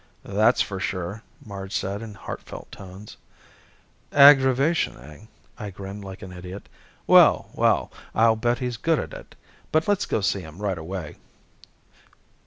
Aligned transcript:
"That's 0.25 0.63
for 0.63 0.79
sure!" 0.79 1.21
Marge 1.45 1.73
said 1.75 2.01
in 2.01 2.15
heartfelt 2.15 2.71
tones. 2.71 3.17
"Aggravation, 4.11 4.97
eh?" 4.97 5.19
I 5.63 5.69
grinned 5.69 6.03
like 6.03 6.23
an 6.23 6.31
idiot. 6.33 6.67
"Well, 7.05 7.51
well! 7.53 7.91
I'll 8.15 8.35
bet 8.35 8.57
he's 8.57 8.77
good 8.77 8.97
at 8.97 9.13
it. 9.13 9.35
But 9.71 9.87
let's 9.87 10.07
go 10.07 10.21
see 10.21 10.41
him 10.41 10.57
right 10.57 10.79
away." 10.79 11.17